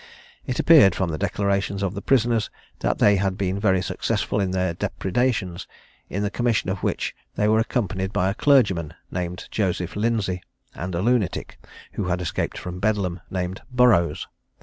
[0.47, 4.49] It appeared, from the declarations of the prisoners, that they had been very successful in
[4.49, 5.67] their depredations;
[6.09, 10.41] in the commission of which they were accompanied by a clergyman named Joseph Lindsay,
[10.73, 11.59] and a lunatic,
[11.91, 14.25] who had escaped from Bedlam, named Burroughs.